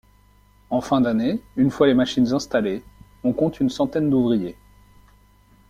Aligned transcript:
En 0.71 0.81
fin 0.81 0.99
d’année, 0.99 1.43
une 1.57 1.69
fois 1.69 1.85
les 1.85 1.93
machines 1.93 2.33
installées, 2.33 2.81
on 3.23 3.33
compte 3.33 3.59
une 3.59 3.69
centaine 3.69 4.09
d’ouvriers. 4.09 4.57